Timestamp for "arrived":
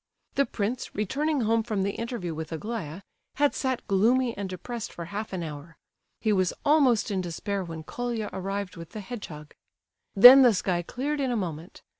8.33-8.75